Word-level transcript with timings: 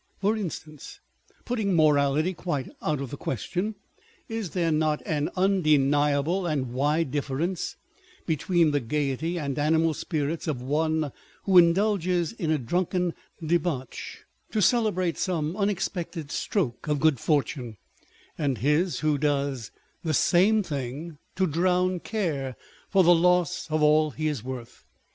For 0.19 0.35
instance, 0.35 0.99
putting 1.45 1.75
morality 1.75 2.33
quite 2.33 2.67
out 2.81 3.01
of 3.01 3.11
the 3.11 3.17
question; 3.17 3.75
is 4.27 4.49
there 4.49 4.71
not 4.71 4.99
an 5.05 5.29
undeniable 5.37 6.47
and 6.47 6.73
wide 6.73 7.11
difference 7.11 7.75
between 8.25 8.71
the 8.71 8.79
gaiety 8.79 9.37
and 9.37 9.59
animal 9.59 9.93
spirits 9.93 10.47
of 10.47 10.59
one 10.59 11.11
who 11.43 11.59
indulges 11.59 12.31
in 12.33 12.49
a 12.49 12.57
drunken 12.57 13.13
debauch 13.45 14.25
to 14.49 14.59
celebrate 14.59 15.19
some 15.19 15.55
unexpected 15.55 16.31
stroke 16.31 16.87
of 16.87 16.99
good 16.99 17.19
fortune, 17.19 17.77
and 18.39 18.57
his 18.57 19.01
who 19.01 19.19
does 19.19 19.69
the 20.03 20.15
same 20.15 20.63
thing 20.63 21.19
to 21.35 21.45
drown 21.45 21.99
care 21.99 22.55
for 22.89 23.03
the 23.03 23.13
loss 23.13 23.67
of 23.69 23.83
all 23.83 24.09
he 24.09 24.27
is 24.27 24.43
worth 24.43 24.83